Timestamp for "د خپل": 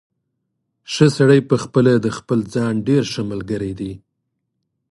2.01-2.39